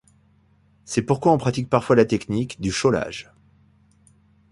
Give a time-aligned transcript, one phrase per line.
[0.83, 3.31] C'est pourquoi on pratique parfois la technique du chaulage.